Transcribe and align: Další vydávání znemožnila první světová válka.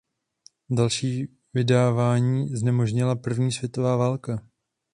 Další 0.69 1.37
vydávání 1.53 2.47
znemožnila 2.55 3.15
první 3.15 3.51
světová 3.51 3.97
válka. 3.97 4.45